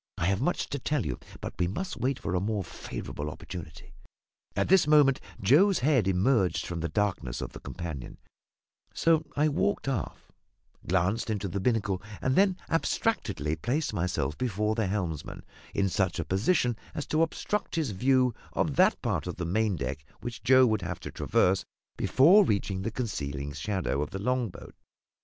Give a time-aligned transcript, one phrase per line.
[0.17, 3.93] I have much to tell you; but we must wait for a more favourable opportunity."
[4.55, 8.17] At this moment Joe's head emerged from the darkness of the companion;
[8.95, 10.31] so I walked aft,
[10.87, 15.45] glanced into the binnacle, and then abstractedly placed myself before the helmsman
[15.75, 20.03] in such a position as to obstruct his view of that part of the maindeck
[20.19, 21.63] which Joe would have to traverse
[21.95, 24.73] before reaching the concealing shadow of the long boat.